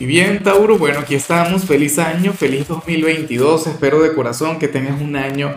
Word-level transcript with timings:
Y 0.00 0.06
bien, 0.06 0.42
Tauro, 0.42 0.78
bueno, 0.78 1.00
aquí 1.00 1.14
estamos. 1.14 1.66
Feliz 1.66 1.98
año, 1.98 2.32
feliz 2.32 2.66
2022. 2.66 3.66
Espero 3.66 4.00
de 4.00 4.14
corazón 4.14 4.58
que 4.58 4.66
tengas 4.66 4.98
un 4.98 5.14
año 5.14 5.54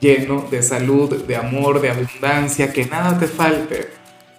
lleno 0.00 0.46
de 0.50 0.62
salud, 0.62 1.24
de 1.24 1.34
amor, 1.34 1.80
de 1.80 1.88
abundancia, 1.88 2.74
que 2.74 2.84
nada 2.84 3.18
te 3.18 3.26
falte. 3.26 3.88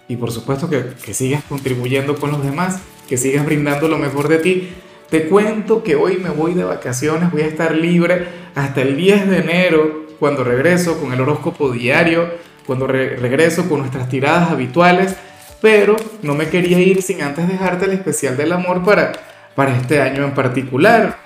Y 0.06 0.14
por 0.14 0.30
supuesto 0.30 0.70
que, 0.70 0.92
que 1.04 1.12
sigas 1.12 1.42
contribuyendo 1.42 2.14
con 2.20 2.30
los 2.30 2.44
demás, 2.44 2.78
que 3.08 3.16
sigas 3.16 3.44
brindando 3.44 3.88
lo 3.88 3.98
mejor 3.98 4.28
de 4.28 4.38
ti. 4.38 4.68
Te 5.10 5.26
cuento 5.26 5.82
que 5.82 5.96
hoy 5.96 6.18
me 6.18 6.30
voy 6.30 6.54
de 6.54 6.62
vacaciones, 6.62 7.32
voy 7.32 7.42
a 7.42 7.46
estar 7.46 7.74
libre 7.74 8.28
hasta 8.54 8.82
el 8.82 8.96
10 8.96 9.28
de 9.28 9.38
enero, 9.38 10.06
cuando 10.20 10.44
regreso 10.44 11.00
con 11.00 11.12
el 11.12 11.20
horóscopo 11.20 11.72
diario, 11.72 12.30
cuando 12.64 12.86
regreso 12.86 13.68
con 13.68 13.80
nuestras 13.80 14.08
tiradas 14.08 14.52
habituales, 14.52 15.16
pero 15.60 15.96
no 16.22 16.36
me 16.36 16.48
quería 16.48 16.78
ir 16.78 17.02
sin 17.02 17.22
antes 17.22 17.48
dejarte 17.48 17.86
el 17.86 17.92
especial 17.92 18.36
del 18.36 18.52
amor 18.52 18.84
para 18.84 19.10
para 19.58 19.76
este 19.76 20.00
año 20.00 20.22
en 20.22 20.34
particular. 20.34 21.16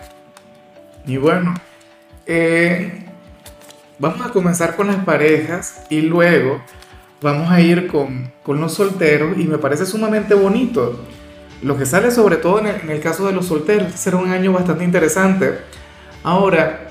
Y 1.06 1.18
bueno, 1.18 1.52
eh, 2.24 3.04
vamos 3.98 4.24
a 4.24 4.30
comenzar 4.30 4.74
con 4.74 4.86
las 4.86 5.04
parejas 5.04 5.84
y 5.90 6.00
luego 6.00 6.62
vamos 7.20 7.50
a 7.50 7.60
ir 7.60 7.88
con, 7.88 8.32
con, 8.42 8.58
los 8.58 8.72
solteros 8.72 9.36
y 9.36 9.44
me 9.44 9.58
parece 9.58 9.84
sumamente 9.84 10.32
bonito. 10.32 10.98
Lo 11.60 11.76
que 11.76 11.84
sale 11.84 12.10
sobre 12.10 12.36
todo 12.36 12.60
en 12.60 12.90
el, 12.90 13.00
caso 13.00 13.26
de 13.26 13.34
los 13.34 13.44
solteros, 13.44 13.88
este 13.88 13.98
será 13.98 14.16
un 14.16 14.30
año 14.30 14.50
bastante 14.50 14.82
interesante. 14.82 15.58
Ahora, 16.22 16.88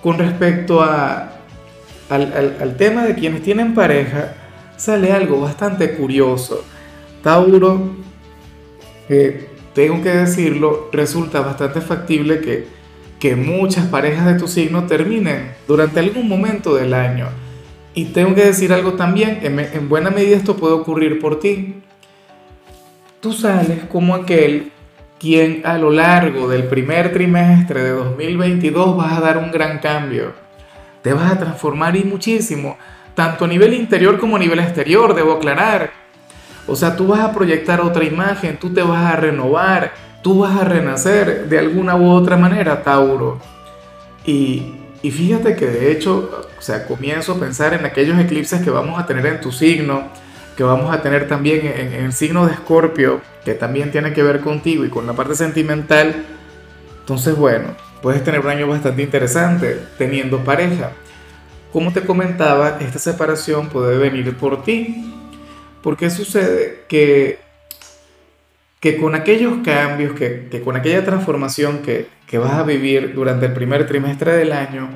con 0.00 0.16
respecto 0.16 0.80
a, 0.80 1.38
al 2.08 2.76
tema 2.78 3.02
de 3.02 3.16
quienes 3.16 3.42
tienen 3.42 3.74
pareja, 3.74 4.34
sale 4.76 5.10
algo 5.10 5.40
bastante 5.40 5.96
curioso. 5.96 6.64
Tauro, 7.20 7.96
eh, 9.08 9.48
tengo 9.74 10.02
que 10.02 10.10
decirlo, 10.10 10.88
resulta 10.92 11.40
bastante 11.40 11.80
factible 11.80 12.40
que, 12.40 12.66
que 13.18 13.36
muchas 13.36 13.86
parejas 13.86 14.26
de 14.26 14.34
tu 14.34 14.48
signo 14.48 14.86
terminen 14.86 15.52
durante 15.66 16.00
algún 16.00 16.28
momento 16.28 16.74
del 16.74 16.94
año. 16.94 17.28
Y 17.94 18.06
tengo 18.06 18.34
que 18.34 18.44
decir 18.44 18.72
algo 18.72 18.94
también, 18.94 19.40
en, 19.42 19.58
en 19.58 19.88
buena 19.88 20.10
medida 20.10 20.36
esto 20.36 20.56
puede 20.56 20.74
ocurrir 20.74 21.20
por 21.20 21.40
ti. 21.40 21.82
Tú 23.20 23.32
sales 23.32 23.80
como 23.90 24.14
aquel 24.14 24.72
quien 25.22 25.62
a 25.64 25.78
lo 25.78 25.90
largo 25.90 26.48
del 26.48 26.64
primer 26.64 27.12
trimestre 27.12 27.80
de 27.80 27.90
2022 27.90 28.96
vas 28.96 29.12
a 29.12 29.20
dar 29.20 29.38
un 29.38 29.52
gran 29.52 29.78
cambio. 29.78 30.32
Te 31.00 31.12
vas 31.12 31.30
a 31.30 31.38
transformar 31.38 31.94
y 31.94 32.02
muchísimo, 32.02 32.76
tanto 33.14 33.44
a 33.44 33.48
nivel 33.48 33.74
interior 33.74 34.18
como 34.18 34.34
a 34.34 34.38
nivel 34.40 34.58
exterior, 34.58 35.14
debo 35.14 35.34
aclarar. 35.34 36.01
O 36.66 36.76
sea, 36.76 36.96
tú 36.96 37.08
vas 37.08 37.20
a 37.20 37.32
proyectar 37.32 37.80
otra 37.80 38.04
imagen, 38.04 38.58
tú 38.58 38.70
te 38.70 38.82
vas 38.82 39.12
a 39.12 39.16
renovar, 39.16 39.92
tú 40.22 40.40
vas 40.40 40.60
a 40.60 40.64
renacer 40.64 41.48
de 41.48 41.58
alguna 41.58 41.96
u 41.96 42.10
otra 42.10 42.36
manera, 42.36 42.82
Tauro. 42.82 43.40
Y, 44.24 44.74
y 45.02 45.10
fíjate 45.10 45.56
que 45.56 45.66
de 45.66 45.90
hecho, 45.90 46.46
o 46.58 46.62
sea, 46.62 46.86
comienzo 46.86 47.32
a 47.32 47.40
pensar 47.40 47.74
en 47.74 47.84
aquellos 47.84 48.18
eclipses 48.18 48.62
que 48.62 48.70
vamos 48.70 49.00
a 49.00 49.06
tener 49.06 49.26
en 49.26 49.40
tu 49.40 49.50
signo, 49.50 50.04
que 50.56 50.62
vamos 50.62 50.94
a 50.94 51.02
tener 51.02 51.26
también 51.26 51.66
en, 51.66 51.92
en 51.94 52.04
el 52.04 52.12
signo 52.12 52.46
de 52.46 52.52
Escorpio, 52.52 53.20
que 53.44 53.54
también 53.54 53.90
tiene 53.90 54.12
que 54.12 54.22
ver 54.22 54.40
contigo 54.40 54.84
y 54.84 54.88
con 54.88 55.06
la 55.06 55.14
parte 55.14 55.34
sentimental. 55.34 56.24
Entonces, 57.00 57.36
bueno, 57.36 57.74
puedes 58.00 58.22
tener 58.22 58.40
un 58.40 58.48
año 58.48 58.68
bastante 58.68 59.02
interesante 59.02 59.80
teniendo 59.98 60.38
pareja. 60.44 60.92
Como 61.72 61.92
te 61.92 62.02
comentaba, 62.02 62.78
esta 62.80 62.98
separación 62.98 63.68
puede 63.68 63.96
venir 63.96 64.36
por 64.36 64.62
ti, 64.62 65.12
porque 65.82 66.10
sucede 66.10 66.84
que, 66.88 67.38
que 68.80 68.96
con 68.96 69.14
aquellos 69.14 69.58
cambios, 69.64 70.14
que, 70.14 70.48
que 70.50 70.60
con 70.62 70.76
aquella 70.76 71.04
transformación 71.04 71.78
que, 71.82 72.08
que, 72.26 72.38
vas 72.38 72.54
a 72.54 72.62
vivir 72.62 73.14
durante 73.14 73.46
el 73.46 73.52
primer 73.52 73.86
trimestre 73.86 74.36
del 74.36 74.52
año, 74.52 74.88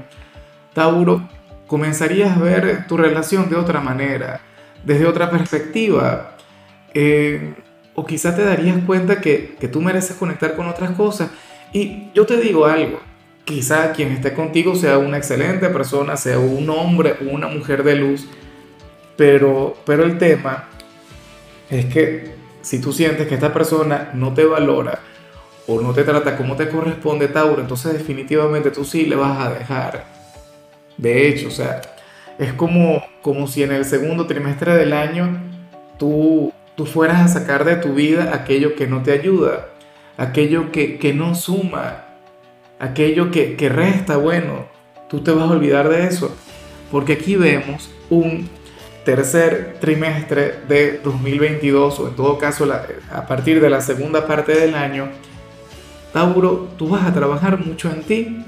Tauro, 0.74 1.28
comenzarías 1.66 2.36
a 2.36 2.40
ver 2.40 2.86
tu 2.86 2.96
relación 2.96 3.50
de 3.50 3.56
otra 3.56 3.80
manera, 3.80 4.40
desde 4.84 5.06
otra 5.06 5.30
perspectiva. 5.30 6.36
Eh, 6.94 7.54
o 7.94 8.04
quizá 8.06 8.34
te 8.36 8.44
darías 8.44 8.76
cuenta 8.86 9.20
que, 9.20 9.56
que 9.58 9.68
tú 9.68 9.80
mereces 9.80 10.16
conectar 10.16 10.54
con 10.54 10.66
otras 10.68 10.90
cosas. 10.90 11.30
Y 11.72 12.10
yo 12.14 12.26
te 12.26 12.36
digo 12.36 12.66
algo, 12.66 13.00
quizá 13.44 13.92
quien 13.92 14.12
esté 14.12 14.34
contigo 14.34 14.74
sea 14.74 14.98
una 14.98 15.16
excelente 15.16 15.68
persona, 15.68 16.16
sea 16.16 16.38
un 16.38 16.68
hombre 16.70 17.16
una 17.20 17.48
mujer 17.48 17.82
de 17.82 17.96
luz, 17.96 18.28
pero, 19.16 19.76
pero 19.86 20.04
el 20.04 20.18
tema 20.18 20.68
es 21.70 21.86
que 21.86 22.34
si 22.62 22.80
tú 22.80 22.92
sientes 22.92 23.26
que 23.26 23.34
esta 23.34 23.52
persona 23.52 24.10
no 24.14 24.34
te 24.34 24.44
valora 24.44 25.00
o 25.66 25.80
no 25.80 25.92
te 25.92 26.04
trata 26.04 26.36
como 26.36 26.56
te 26.56 26.68
corresponde, 26.68 27.28
Tauro, 27.28 27.60
entonces 27.60 27.92
definitivamente 27.92 28.70
tú 28.70 28.84
sí 28.84 29.06
le 29.06 29.16
vas 29.16 29.38
a 29.38 29.52
dejar. 29.52 30.04
De 30.96 31.28
hecho, 31.28 31.48
o 31.48 31.50
sea, 31.50 31.80
es 32.38 32.52
como, 32.52 33.04
como 33.22 33.46
si 33.46 33.62
en 33.62 33.72
el 33.72 33.84
segundo 33.84 34.26
trimestre 34.26 34.74
del 34.74 34.92
año 34.92 35.40
tú, 35.98 36.52
tú 36.74 36.86
fueras 36.86 37.20
a 37.20 37.40
sacar 37.40 37.64
de 37.64 37.76
tu 37.76 37.94
vida 37.94 38.34
aquello 38.34 38.74
que 38.76 38.86
no 38.86 39.02
te 39.02 39.12
ayuda, 39.12 39.68
aquello 40.16 40.70
que, 40.72 40.98
que 40.98 41.14
no 41.14 41.34
suma, 41.34 42.04
aquello 42.78 43.30
que, 43.30 43.56
que 43.56 43.68
resta, 43.68 44.16
bueno, 44.16 44.66
tú 45.08 45.20
te 45.20 45.32
vas 45.32 45.48
a 45.48 45.52
olvidar 45.52 45.88
de 45.88 46.06
eso. 46.06 46.34
Porque 46.90 47.14
aquí 47.14 47.36
vemos 47.36 47.90
un 48.10 48.48
tercer 49.06 49.76
trimestre 49.80 50.62
de 50.68 51.00
2022 51.02 52.00
o 52.00 52.08
en 52.08 52.16
todo 52.16 52.38
caso 52.38 52.66
a 53.12 53.26
partir 53.26 53.60
de 53.60 53.70
la 53.70 53.80
segunda 53.80 54.26
parte 54.26 54.52
del 54.52 54.74
año, 54.74 55.08
Tauro, 56.12 56.68
tú 56.76 56.88
vas 56.88 57.06
a 57.06 57.14
trabajar 57.14 57.64
mucho 57.64 57.88
en 57.88 58.02
ti 58.02 58.44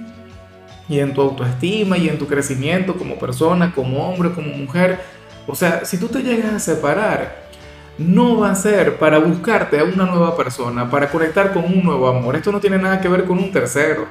y 0.89 0.99
en 0.99 1.15
tu 1.15 1.21
autoestima 1.21 1.97
y 1.97 2.09
en 2.09 2.19
tu 2.19 2.27
crecimiento 2.27 2.95
como 2.95 3.21
persona, 3.21 3.73
como 3.73 4.11
hombre, 4.11 4.33
como 4.33 4.49
mujer. 4.49 4.99
O 5.47 5.55
sea, 5.55 5.85
si 5.85 5.97
tú 5.97 6.09
te 6.09 6.23
llegas 6.23 6.53
a 6.53 6.59
separar, 6.59 7.47
no 7.97 8.39
va 8.39 8.51
a 8.51 8.55
ser 8.57 8.99
para 8.99 9.19
buscarte 9.19 9.79
a 9.79 9.85
una 9.85 10.07
nueva 10.07 10.37
persona, 10.37 10.91
para 10.91 11.09
conectar 11.09 11.53
con 11.53 11.65
un 11.67 11.85
nuevo 11.85 12.09
amor. 12.09 12.35
Esto 12.35 12.51
no 12.51 12.59
tiene 12.59 12.79
nada 12.79 13.01
que 13.01 13.09
ver 13.09 13.27
con 13.27 13.39
un 13.39 13.53
tercero. 13.53 14.07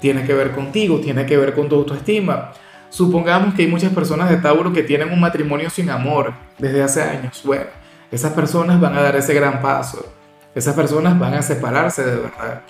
Tiene 0.00 0.24
que 0.24 0.32
ver 0.32 0.52
contigo, 0.52 0.98
tiene 0.98 1.26
que 1.26 1.36
ver 1.36 1.52
con 1.52 1.68
tu 1.68 1.74
autoestima. 1.74 2.52
Supongamos 2.90 3.54
que 3.54 3.62
hay 3.62 3.68
muchas 3.68 3.92
personas 3.92 4.30
de 4.30 4.38
Tauro 4.38 4.72
que 4.72 4.82
tienen 4.82 5.12
un 5.12 5.20
matrimonio 5.20 5.68
sin 5.70 5.90
amor 5.90 6.32
desde 6.58 6.82
hace 6.82 7.02
años. 7.02 7.40
Bueno, 7.44 7.66
esas 8.10 8.32
personas 8.32 8.80
van 8.80 8.96
a 8.96 9.02
dar 9.02 9.16
ese 9.16 9.34
gran 9.34 9.60
paso. 9.60 10.12
Esas 10.54 10.74
personas 10.74 11.18
van 11.18 11.34
a 11.34 11.42
separarse 11.42 12.04
de 12.04 12.16
verdad. 12.16 12.62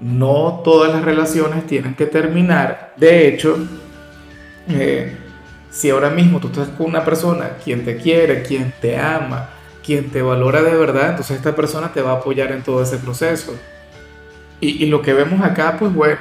No 0.00 0.60
todas 0.62 0.92
las 0.92 1.04
relaciones 1.04 1.66
tienen 1.66 1.94
que 1.94 2.06
terminar. 2.06 2.92
De 2.96 3.26
hecho, 3.26 3.58
eh, 4.68 5.16
si 5.70 5.90
ahora 5.90 6.10
mismo 6.10 6.38
tú 6.40 6.48
estás 6.48 6.68
con 6.68 6.86
una 6.86 7.04
persona 7.04 7.52
quien 7.64 7.84
te 7.84 7.96
quiere, 7.96 8.42
quien 8.42 8.72
te 8.80 8.98
ama, 8.98 9.48
quien 9.84 10.10
te 10.10 10.20
valora 10.20 10.62
de 10.62 10.76
verdad, 10.76 11.10
entonces 11.10 11.38
esta 11.38 11.56
persona 11.56 11.92
te 11.92 12.02
va 12.02 12.12
a 12.12 12.16
apoyar 12.16 12.52
en 12.52 12.62
todo 12.62 12.82
ese 12.82 12.98
proceso. 12.98 13.58
Y, 14.60 14.84
y 14.84 14.86
lo 14.86 15.00
que 15.00 15.14
vemos 15.14 15.40
acá, 15.40 15.76
pues 15.78 15.92
bueno, 15.94 16.18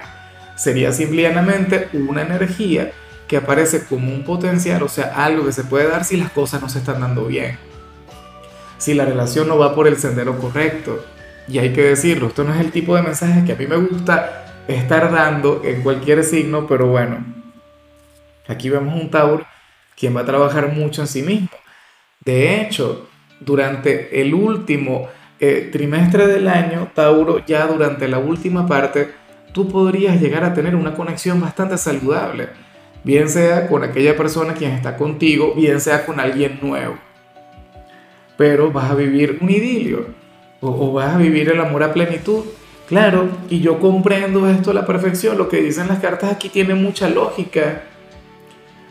sería 0.55 0.93
simplemente 0.93 1.89
una 1.93 2.21
energía 2.21 2.91
que 3.27 3.37
aparece 3.37 3.85
como 3.85 4.13
un 4.13 4.23
potencial, 4.23 4.81
o 4.83 4.87
sea, 4.87 5.13
algo 5.15 5.45
que 5.45 5.51
se 5.51 5.63
puede 5.63 5.89
dar 5.89 6.05
si 6.05 6.17
las 6.17 6.31
cosas 6.31 6.61
no 6.61 6.69
se 6.69 6.79
están 6.79 7.01
dando 7.01 7.25
bien. 7.25 7.57
Si 8.77 8.93
la 8.93 9.05
relación 9.05 9.47
no 9.47 9.57
va 9.57 9.75
por 9.75 9.87
el 9.87 9.97
sendero 9.97 10.37
correcto. 10.37 11.03
Y 11.47 11.59
hay 11.59 11.73
que 11.73 11.83
decirlo, 11.83 12.27
esto 12.27 12.43
no 12.43 12.53
es 12.53 12.59
el 12.59 12.71
tipo 12.71 12.95
de 12.95 13.01
mensaje 13.01 13.43
que 13.45 13.53
a 13.53 13.55
mí 13.55 13.67
me 13.67 13.77
gusta 13.77 14.63
estar 14.67 15.11
dando 15.11 15.61
en 15.63 15.81
cualquier 15.81 16.23
signo, 16.23 16.67
pero 16.67 16.87
bueno, 16.87 17.25
aquí 18.47 18.69
vemos 18.69 18.99
un 18.99 19.09
Tauro 19.09 19.45
quien 19.97 20.15
va 20.15 20.21
a 20.21 20.25
trabajar 20.25 20.71
mucho 20.71 21.01
en 21.01 21.07
sí 21.07 21.21
mismo. 21.21 21.49
De 22.23 22.61
hecho, 22.61 23.07
durante 23.39 24.21
el 24.21 24.33
último 24.33 25.09
eh, 25.39 25.69
trimestre 25.71 26.27
del 26.27 26.47
año, 26.47 26.91
Tauro, 26.93 27.45
ya 27.45 27.65
durante 27.67 28.07
la 28.07 28.19
última 28.19 28.67
parte, 28.67 29.13
tú 29.53 29.69
podrías 29.69 30.21
llegar 30.21 30.43
a 30.43 30.53
tener 30.53 30.75
una 30.75 30.93
conexión 30.93 31.39
bastante 31.39 31.77
saludable 31.77 32.49
bien 33.03 33.29
sea 33.29 33.67
con 33.67 33.83
aquella 33.83 34.15
persona 34.15 34.53
quien 34.53 34.71
está 34.71 34.97
contigo, 34.97 35.53
bien 35.55 35.79
sea 35.81 36.05
con 36.05 36.19
alguien 36.19 36.59
nuevo. 36.61 36.97
Pero 38.37 38.71
vas 38.71 38.91
a 38.91 38.95
vivir 38.95 39.39
un 39.41 39.49
idilio 39.49 40.07
o, 40.61 40.93
vas 40.93 41.15
a 41.15 41.17
vivir 41.17 41.49
el 41.49 41.59
amor 41.59 41.83
a 41.83 41.93
plenitud. 41.93 42.45
Claro, 42.87 43.27
y 43.49 43.59
yo 43.59 43.79
comprendo 43.79 44.47
esto 44.49 44.71
a 44.71 44.73
la 44.73 44.85
perfección, 44.85 45.37
lo 45.37 45.49
que 45.49 45.61
dicen 45.61 45.87
las 45.87 45.99
cartas 45.99 46.31
aquí 46.31 46.49
tiene 46.49 46.73
mucha 46.73 47.09
lógica. 47.09 47.83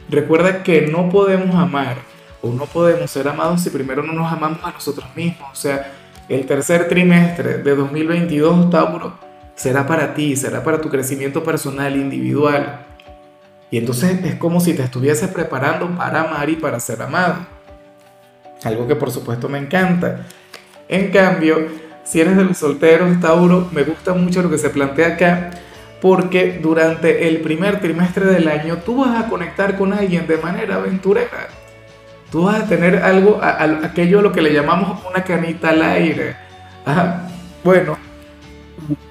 Recuerda 0.08 0.62
que 0.62 0.82
no 0.82 1.08
podemos 1.08 1.54
amar 1.56 1.96
o 2.42 2.50
no 2.50 2.66
podemos 2.66 3.10
ser 3.10 3.26
amados 3.28 3.62
si 3.62 3.70
primero 3.70 4.02
no 4.02 4.12
nos 4.12 4.30
amamos 4.30 4.60
a 4.62 4.72
nosotros 4.72 5.08
mismos. 5.16 5.48
O 5.50 5.56
sea, 5.56 5.92
el 6.28 6.44
tercer 6.44 6.88
trimestre 6.88 7.58
de 7.58 7.74
2022, 7.74 8.70
Tauro, 8.70 9.18
será 9.54 9.86
para 9.86 10.14
ti, 10.14 10.36
será 10.36 10.62
para 10.62 10.80
tu 10.80 10.88
crecimiento 10.88 11.42
personal, 11.42 11.96
individual. 11.96 12.86
Entonces 13.78 14.24
es 14.24 14.34
como 14.36 14.60
si 14.60 14.74
te 14.74 14.82
estuvieses 14.82 15.28
preparando 15.28 15.88
para 15.96 16.22
amar 16.22 16.48
y 16.48 16.56
para 16.56 16.80
ser 16.80 17.02
amado. 17.02 17.46
Algo 18.64 18.86
que 18.86 18.96
por 18.96 19.10
supuesto 19.10 19.48
me 19.48 19.58
encanta. 19.58 20.26
En 20.88 21.10
cambio, 21.10 21.68
si 22.04 22.20
eres 22.20 22.36
de 22.36 22.44
los 22.44 22.56
solteros, 22.56 23.20
Tauro, 23.20 23.68
me 23.72 23.82
gusta 23.82 24.14
mucho 24.14 24.42
lo 24.42 24.50
que 24.50 24.58
se 24.58 24.70
plantea 24.70 25.08
acá, 25.08 25.50
porque 26.00 26.58
durante 26.62 27.28
el 27.28 27.40
primer 27.40 27.80
trimestre 27.80 28.26
del 28.26 28.48
año 28.48 28.78
tú 28.78 29.04
vas 29.04 29.24
a 29.24 29.28
conectar 29.28 29.76
con 29.76 29.92
alguien 29.92 30.26
de 30.26 30.36
manera 30.36 30.76
aventurera. 30.76 31.48
Tú 32.30 32.44
vas 32.44 32.62
a 32.62 32.66
tener 32.66 32.96
algo, 33.02 33.40
a, 33.42 33.62
aquello 33.84 34.20
a 34.20 34.22
lo 34.22 34.32
que 34.32 34.42
le 34.42 34.52
llamamos 34.52 35.00
una 35.08 35.24
canita 35.24 35.70
al 35.70 35.82
aire. 35.82 36.36
bueno, 37.64 37.98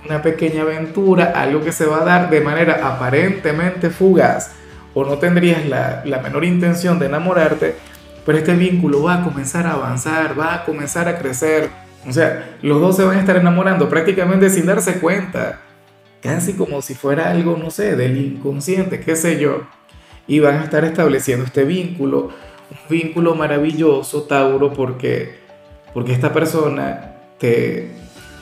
una 0.06 0.22
pequeña 0.22 0.62
aventura, 0.62 1.34
algo 1.36 1.62
que 1.62 1.72
se 1.72 1.86
va 1.86 2.02
a 2.02 2.06
dar 2.06 2.30
de 2.30 2.42
manera 2.42 2.88
aparentemente 2.88 3.90
fugaz, 3.90 4.52
o 4.94 5.04
no 5.04 5.18
tendrías 5.18 5.66
la, 5.66 6.04
la 6.06 6.20
menor 6.20 6.46
intención 6.46 7.00
de 7.00 7.08
enamorarte, 7.08 7.76
pero 8.26 8.38
este 8.38 8.56
vínculo 8.56 9.04
va 9.04 9.16
a 9.16 9.24
comenzar 9.24 9.68
a 9.68 9.74
avanzar, 9.74 10.40
va 10.40 10.56
a 10.56 10.66
comenzar 10.66 11.08
a 11.08 11.18
crecer 11.18 11.70
o 12.08 12.14
sea, 12.14 12.58
los 12.62 12.80
dos 12.80 12.96
se 12.96 13.04
van 13.04 13.18
a 13.18 13.20
estar 13.20 13.36
enamorando 13.36 13.90
prácticamente 13.90 14.50
sin 14.50 14.66
darse 14.66 15.00
cuenta, 15.00 15.62
casi 16.22 16.54
como 16.54 16.82
si 16.82 16.94
fuera 16.94 17.32
algo, 17.32 17.58
no 17.58 17.72
sé, 17.72 17.96
del 17.96 18.18
inconsciente, 18.18 19.00
qué 19.00 19.16
sé 19.16 19.40
yo. 19.40 19.64
Y 20.28 20.40
van 20.40 20.60
a 20.60 20.64
estar 20.64 20.86
estableciendo 20.86 21.46
este 21.46 21.64
vínculo, 21.64 22.30
un 22.70 22.90
vínculo 22.90 23.36
maravilloso, 23.36 24.24
Tauro, 24.24 24.74
porque, 24.74 25.36
porque 25.94 26.14
esta 26.14 26.32
persona 26.32 27.16
te, 27.40 27.92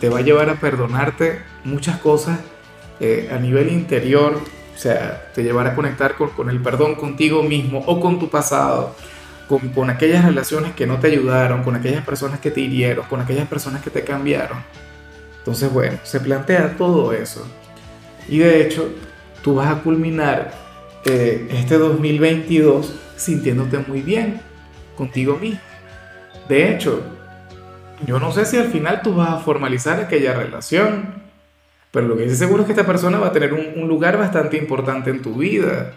te 0.03 0.09
va 0.09 0.19
a 0.19 0.21
llevar 0.21 0.49
a 0.49 0.55
perdonarte 0.55 1.39
muchas 1.63 1.97
cosas 1.99 2.37
eh, 2.99 3.29
a 3.31 3.37
nivel 3.37 3.71
interior, 3.71 4.35
o 4.35 4.77
sea, 4.77 5.31
te 5.33 5.43
llevará 5.43 5.69
a 5.69 5.75
conectar 5.75 6.15
con, 6.15 6.49
el 6.49 6.61
perdón 6.61 6.95
contigo 6.95 7.41
mismo 7.41 7.81
o 7.87 8.01
con 8.01 8.19
tu 8.19 8.29
pasado 8.29 8.97
con, 9.47 9.89
aquellas 9.89 10.25
relaciones 10.25 10.73
que 10.73 10.85
no 10.85 10.99
te 10.99 11.07
ayudaron, 11.07 11.63
con 11.63 11.77
aquellas 11.77 12.03
personas 12.03 12.41
que 12.41 12.51
te 12.51 12.59
hirieron, 12.59 13.05
con 13.05 13.21
aquellas 13.21 13.47
personas 13.47 13.81
que 13.81 13.91
te 13.91 14.03
cambiaron. 14.03 14.57
Entonces, 15.37 15.71
bueno, 15.71 15.97
se 16.03 16.19
plantea 16.19 16.75
todo 16.75 17.13
eso. 17.13 17.47
Y 18.27 18.39
de 18.39 18.61
hecho, 18.61 18.89
tú 19.41 19.55
vas 19.55 19.73
a 19.73 19.83
culminar 19.83 20.51
eh, 21.05 21.47
este 21.49 21.77
2022 21.77 22.93
sintiéndote 23.15 23.77
muy 23.77 24.01
bien 24.01 24.41
contigo 24.97 25.37
mismo. 25.37 25.61
De 26.49 26.73
hecho, 26.73 27.22
yo 28.05 28.19
no 28.19 28.31
sé 28.31 28.45
si 28.45 28.57
al 28.57 28.67
final 28.67 29.01
tú 29.01 29.15
vas 29.15 29.29
a 29.29 29.37
formalizar 29.39 29.99
aquella 29.99 30.33
relación, 30.33 31.23
pero 31.91 32.07
lo 32.07 32.17
que 32.17 32.29
sí 32.29 32.35
seguro 32.35 32.61
es 32.61 32.65
que 32.65 32.73
esta 32.73 32.85
persona 32.85 33.19
va 33.19 33.27
a 33.27 33.31
tener 33.31 33.53
un, 33.53 33.87
lugar 33.87 34.17
bastante 34.17 34.57
importante 34.57 35.09
en 35.09 35.21
tu 35.21 35.35
vida. 35.35 35.93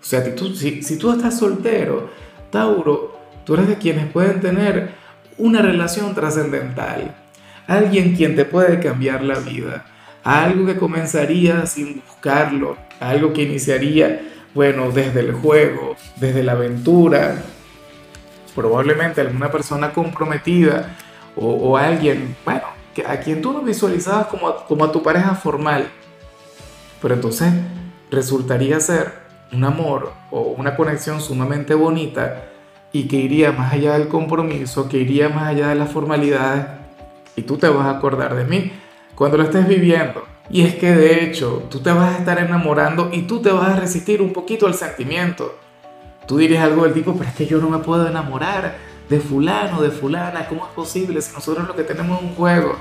O 0.00 0.04
sea, 0.04 0.22
si, 0.54 0.82
si 0.82 0.98
tú 0.98 1.12
estás 1.12 1.38
soltero, 1.38 2.10
Tauro, 2.50 3.18
tú 3.44 3.54
eres 3.54 3.68
de 3.68 3.78
quienes 3.78 4.06
pueden 4.12 4.40
tener 4.40 4.90
una 5.38 5.62
relación 5.62 6.14
trascendental, 6.14 7.14
alguien 7.66 8.14
quien 8.14 8.36
te 8.36 8.44
puede 8.44 8.80
cambiar 8.80 9.22
la 9.22 9.38
vida, 9.38 9.86
algo 10.24 10.66
que 10.66 10.76
comenzaría 10.76 11.66
sin 11.66 12.02
buscarlo, 12.06 12.76
algo 13.00 13.32
que 13.32 13.42
iniciaría, 13.42 14.20
bueno, 14.54 14.90
desde 14.90 15.20
el 15.20 15.32
juego, 15.32 15.96
desde 16.16 16.42
la 16.42 16.52
aventura, 16.52 17.42
probablemente 18.54 19.20
alguna 19.20 19.50
persona 19.50 19.92
comprometida 19.92 20.96
o, 21.34 21.76
alguien, 21.78 22.36
bueno, 22.44 22.64
que, 22.94 23.06
a 23.06 23.18
quien 23.20 23.40
tú 23.40 23.52
no 23.52 23.62
visualizabas 23.62 24.26
como 24.26 24.54
como 24.66 24.84
a 24.84 24.92
tu 24.92 25.02
pareja 25.02 25.34
formal, 25.34 25.88
pero 27.00 27.14
entonces 27.14 27.52
resultaría 28.10 28.78
ser 28.80 29.12
un 29.52 29.64
amor 29.64 30.12
o 30.30 30.40
una 30.40 30.76
conexión 30.76 31.20
sumamente 31.20 31.74
bonita 31.74 32.48
y 32.92 33.08
que 33.08 33.16
iría 33.16 33.52
más 33.52 33.72
allá 33.72 33.94
del 33.98 34.08
compromiso, 34.08 34.88
que 34.88 34.98
iría 34.98 35.28
más 35.28 35.48
allá 35.48 35.68
de 35.68 35.74
las 35.74 35.90
formalidades 35.90 36.66
y 37.36 37.42
tú 37.42 37.56
te 37.56 37.68
vas 37.68 37.86
a 37.86 37.96
acordar 37.96 38.34
de 38.34 38.44
mí 38.44 38.72
cuando 39.14 39.38
lo 39.38 39.44
estés 39.44 39.66
viviendo. 39.66 40.24
Y 40.50 40.62
es 40.62 40.74
que 40.74 40.94
de 40.94 41.24
hecho 41.24 41.64
tú 41.70 41.80
te 41.80 41.90
vas 41.90 42.14
a 42.14 42.18
estar 42.18 42.38
enamorando 42.38 43.10
y 43.12 43.22
tú 43.22 43.40
te 43.40 43.50
vas 43.50 43.70
a 43.70 43.76
resistir 43.76 44.20
un 44.20 44.32
poquito 44.32 44.66
al 44.66 44.74
sentimiento. 44.74 45.58
Tú 46.26 46.38
dirías 46.38 46.64
algo 46.64 46.84
del 46.84 46.94
tipo, 46.94 47.14
pero 47.14 47.28
es 47.28 47.34
que 47.34 47.46
yo 47.46 47.58
no 47.58 47.68
me 47.68 47.78
puedo 47.78 48.06
enamorar 48.06 48.76
de 49.08 49.20
fulano, 49.20 49.82
de 49.82 49.90
fulana, 49.90 50.46
¿cómo 50.48 50.66
es 50.66 50.72
posible 50.72 51.20
si 51.20 51.34
nosotros 51.34 51.66
lo 51.66 51.76
que 51.76 51.82
tenemos 51.82 52.18
es 52.18 52.24
un 52.24 52.34
juego? 52.34 52.76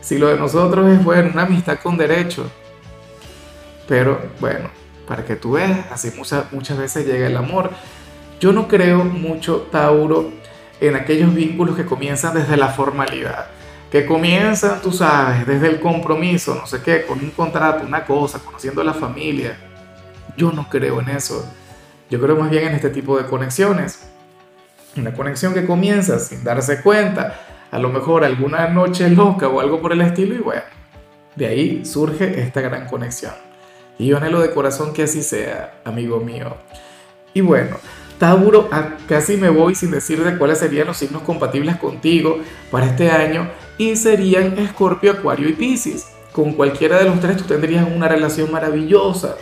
Si 0.00 0.18
lo 0.18 0.28
de 0.28 0.36
nosotros 0.38 0.88
es, 0.90 1.04
bueno, 1.04 1.30
una 1.32 1.42
amistad 1.42 1.78
con 1.82 1.96
derecho. 1.96 2.50
Pero 3.88 4.20
bueno, 4.40 4.70
para 5.06 5.24
que 5.24 5.36
tú 5.36 5.52
veas, 5.52 5.90
así 5.90 6.12
muchas, 6.16 6.52
muchas 6.52 6.78
veces 6.78 7.06
llega 7.06 7.26
el 7.26 7.36
amor. 7.36 7.70
Yo 8.40 8.52
no 8.52 8.68
creo 8.68 9.04
mucho, 9.04 9.66
Tauro, 9.70 10.30
en 10.80 10.96
aquellos 10.96 11.34
vínculos 11.34 11.76
que 11.76 11.84
comienzan 11.84 12.34
desde 12.34 12.56
la 12.56 12.68
formalidad, 12.68 13.46
que 13.90 14.04
comienzan, 14.04 14.80
tú 14.82 14.92
sabes, 14.92 15.46
desde 15.46 15.68
el 15.68 15.80
compromiso, 15.80 16.54
no 16.54 16.66
sé 16.66 16.82
qué, 16.82 17.04
con 17.06 17.18
un 17.18 17.30
contrato, 17.30 17.86
una 17.86 18.04
cosa, 18.04 18.38
conociendo 18.38 18.80
a 18.80 18.84
la 18.84 18.94
familia. 18.94 19.56
Yo 20.36 20.52
no 20.52 20.68
creo 20.68 21.00
en 21.00 21.08
eso. 21.10 21.50
Yo 22.10 22.20
creo 22.20 22.36
más 22.36 22.50
bien 22.50 22.68
en 22.68 22.74
este 22.74 22.90
tipo 22.90 23.16
de 23.18 23.26
conexiones. 23.26 24.08
Una 24.96 25.12
conexión 25.12 25.54
que 25.54 25.66
comienza 25.66 26.18
sin 26.18 26.44
darse 26.44 26.80
cuenta, 26.80 27.40
a 27.70 27.78
lo 27.78 27.90
mejor 27.90 28.24
alguna 28.24 28.68
noche 28.68 29.10
loca 29.10 29.48
o 29.48 29.60
algo 29.60 29.80
por 29.80 29.92
el 29.92 30.00
estilo, 30.00 30.34
y 30.34 30.38
bueno, 30.38 30.62
de 31.34 31.46
ahí 31.46 31.84
surge 31.84 32.40
esta 32.40 32.60
gran 32.60 32.86
conexión. 32.86 33.32
Y 33.98 34.06
yo 34.06 34.16
anhelo 34.16 34.40
de 34.40 34.50
corazón 34.50 34.92
que 34.92 35.02
así 35.02 35.22
sea, 35.22 35.80
amigo 35.84 36.20
mío. 36.20 36.56
Y 37.34 37.40
bueno, 37.40 37.76
Tauro, 38.18 38.70
casi 39.06 39.36
me 39.36 39.50
voy 39.50 39.74
sin 39.74 39.90
decirte 39.90 40.38
cuáles 40.38 40.58
serían 40.58 40.86
los 40.86 40.96
signos 40.96 41.22
compatibles 41.22 41.76
contigo 41.76 42.38
para 42.70 42.86
este 42.86 43.10
año 43.10 43.50
y 43.76 43.96
serían 43.96 44.58
Escorpio, 44.58 45.12
Acuario 45.12 45.48
y 45.48 45.52
Piscis. 45.52 46.06
Con 46.32 46.52
cualquiera 46.52 46.98
de 46.98 47.04
los 47.04 47.20
tres 47.20 47.36
tú 47.36 47.44
tendrías 47.44 47.86
una 47.86 48.08
relación 48.08 48.50
maravillosa. 48.50 49.36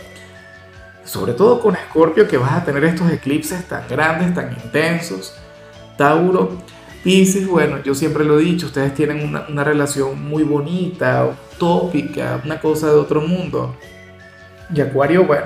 Sobre 1.05 1.33
todo 1.33 1.61
con 1.61 1.75
Escorpio 1.75 2.27
que 2.27 2.37
vas 2.37 2.51
a 2.53 2.65
tener 2.65 2.83
estos 2.83 3.09
eclipses 3.11 3.65
tan 3.67 3.87
grandes, 3.87 4.33
tan 4.33 4.51
intensos. 4.51 5.35
Tauro, 5.97 6.57
Piscis, 7.05 7.47
bueno, 7.47 7.83
yo 7.83 7.93
siempre 7.93 8.25
lo 8.25 8.39
he 8.39 8.43
dicho, 8.43 8.65
ustedes 8.65 8.95
tienen 8.95 9.37
una, 9.47 9.63
relación 9.63 10.27
muy 10.27 10.41
bonita, 10.41 11.23
utópica, 11.53 12.41
una 12.43 12.59
cosa 12.59 12.87
de 12.87 12.95
otro 12.95 13.21
mundo. 13.21 13.75
Y 14.73 14.81
Acuario, 14.81 15.23
bueno, 15.23 15.45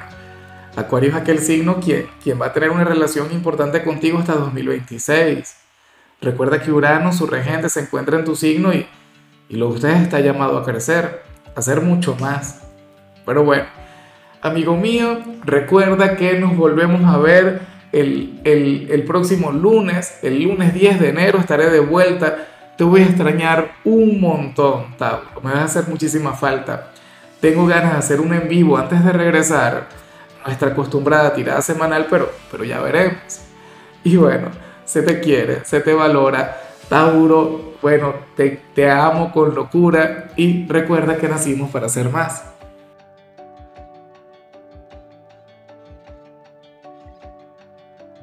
Acuario 0.77 1.09
es 1.09 1.15
aquel 1.15 1.39
signo 1.39 1.81
quien, 1.81 2.07
quien 2.23 2.41
va 2.41 2.45
a 2.45 2.53
tener 2.53 2.69
una 2.69 2.85
relación 2.85 3.29
importante 3.33 3.83
contigo 3.83 4.19
hasta 4.19 4.35
2026. 4.35 5.57
Recuerda 6.21 6.61
que 6.61 6.71
Urano, 6.71 7.11
su 7.11 7.27
regente, 7.27 7.67
se 7.67 7.81
encuentra 7.81 8.17
en 8.17 8.23
tu 8.23 8.37
signo 8.37 8.73
y, 8.73 8.87
y 9.49 9.57
lo 9.57 9.67
que 9.67 9.75
ustedes 9.75 10.01
está 10.01 10.21
llamado 10.21 10.57
a 10.57 10.63
crecer, 10.63 11.23
a 11.53 11.59
hacer 11.59 11.81
mucho 11.81 12.15
más. 12.21 12.61
Pero 13.25 13.43
bueno, 13.43 13.65
amigo 14.41 14.75
mío, 14.75 15.19
recuerda 15.43 16.15
que 16.15 16.39
nos 16.39 16.55
volvemos 16.55 17.03
a 17.03 17.17
ver 17.17 17.61
el, 17.91 18.39
el, 18.43 19.03
próximo 19.03 19.51
lunes, 19.51 20.19
el 20.21 20.43
lunes 20.43 20.73
10 20.73 20.99
de 20.99 21.09
enero 21.09 21.39
estaré 21.39 21.69
de 21.69 21.79
vuelta. 21.79 22.47
Te 22.77 22.83
voy 22.83 23.01
a 23.01 23.05
extrañar 23.05 23.71
un 23.83 24.21
montón, 24.21 24.95
Tauro. 24.97 25.41
Me 25.43 25.51
va 25.51 25.61
a 25.61 25.65
hacer 25.65 25.87
muchísima 25.87 26.33
falta. 26.33 26.91
Tengo 27.41 27.65
ganas 27.65 27.93
de 27.93 27.97
hacer 27.99 28.21
un 28.21 28.33
en 28.33 28.47
vivo 28.47 28.77
antes 28.77 29.03
de 29.03 29.11
regresar. 29.11 29.87
Nuestra 30.45 30.69
acostumbrada 30.69 31.33
tirada 31.33 31.61
semanal, 31.61 32.07
pero, 32.09 32.31
pero 32.51 32.63
ya 32.63 32.79
veremos. 32.79 33.41
Y 34.03 34.15
bueno, 34.15 34.47
se 34.85 35.01
te 35.01 35.19
quiere, 35.19 35.65
se 35.65 35.81
te 35.81 35.93
valora. 35.93 36.57
Tauro, 36.87 37.73
bueno, 37.81 38.13
te, 38.35 38.61
te 38.73 38.89
amo 38.89 39.31
con 39.31 39.53
locura 39.53 40.29
y 40.37 40.65
recuerda 40.67 41.17
que 41.17 41.27
nacimos 41.27 41.69
para 41.69 41.89
ser 41.89 42.09
más. 42.09 42.43